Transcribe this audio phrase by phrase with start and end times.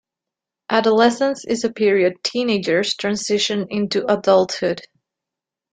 [0.71, 4.81] Adolescence is a period teenagers transition into adulthood.